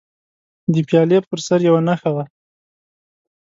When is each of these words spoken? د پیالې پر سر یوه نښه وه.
د 0.73 0.75
پیالې 0.87 1.19
پر 1.27 1.39
سر 1.45 1.59
یوه 1.67 1.81
نښه 1.87 2.09
وه. 2.15 2.23